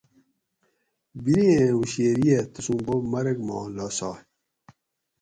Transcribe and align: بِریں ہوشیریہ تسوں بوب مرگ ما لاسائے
بِریں 1.23 1.57
ہوشیریہ 1.75 2.39
تسوں 2.53 2.79
بوب 2.85 3.03
مرگ 3.11 3.37
ما 3.47 3.57
لاسائے 3.75 4.21